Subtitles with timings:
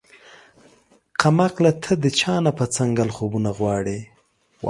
[1.21, 3.99] کم عقله تۀ د چا نه پۀ څنګل خوبونه غواړې